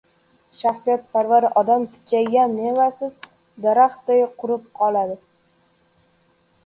[0.59, 3.13] Shaxsiyatparast odam tikkaygan mevasiz
[3.67, 5.21] daraxtday qurib boradi